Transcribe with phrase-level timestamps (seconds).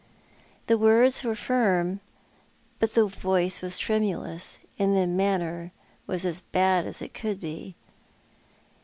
[0.65, 1.99] The words were firm,
[2.79, 5.71] but the voice was tremulous, and the manner
[6.07, 7.75] was as bad as it could be.